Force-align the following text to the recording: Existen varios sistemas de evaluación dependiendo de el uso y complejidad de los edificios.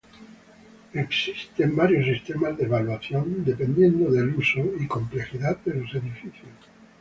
Existen 0.95 1.75
varios 1.75 2.07
sistemas 2.07 2.57
de 2.57 2.63
evaluación 2.63 3.45
dependiendo 3.45 4.09
de 4.09 4.21
el 4.21 4.35
uso 4.35 4.61
y 4.79 4.87
complejidad 4.87 5.59
de 5.63 5.75
los 5.79 5.93
edificios. 5.93 6.47